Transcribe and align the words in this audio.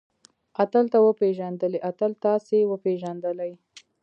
اتل 0.63 0.85
تۀ 0.91 0.97
وپېژندلې؟ 1.07 1.79
اتل 1.89 2.11
تاسې 2.23 2.57
وپېژندلئ؟ 2.71 3.51